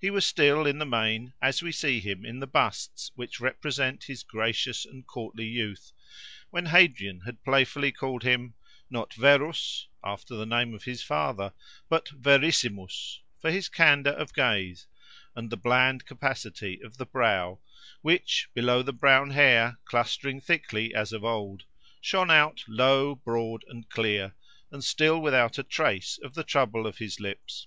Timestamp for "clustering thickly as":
19.84-21.12